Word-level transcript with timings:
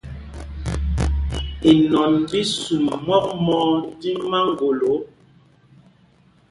Inɔn 1.71 2.13
ɓí 2.29 2.39
í 2.45 2.49
sum 2.59 2.85
mɔk 3.05 3.25
mɔɔ 3.45 3.67
tí 3.99 4.09
maŋgolo. 4.29 4.93